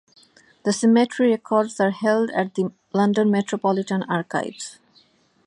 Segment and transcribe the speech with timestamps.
[0.65, 4.79] The cemetery records are held at the London Metropolitan Archives.